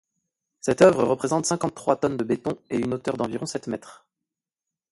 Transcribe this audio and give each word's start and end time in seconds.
Cette 0.61 0.81
œuvre 0.81 1.03
représente 1.03 1.45
cinquante-trois 1.45 1.95
tonnes 1.95 2.17
de 2.17 2.23
béton 2.23 2.57
et 2.71 2.79
une 2.79 2.95
hauteur 2.95 3.17
d’environ 3.17 3.45
sept 3.45 3.67
mètres. 3.67 4.07